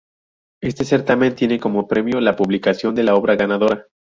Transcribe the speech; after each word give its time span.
Este 0.63 0.83
certamen 0.83 1.35
tiene 1.35 1.59
como 1.59 1.87
premio 1.87 2.19
la 2.21 2.35
publicación 2.35 2.95
de 2.95 3.03
la 3.03 3.13
obra 3.13 3.35
ganadora. 3.35 3.85